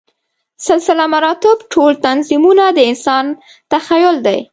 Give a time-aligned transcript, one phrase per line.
[0.67, 3.25] سلسله مراتبو ټول نظمونه د انسان
[3.71, 4.39] تخیل دی.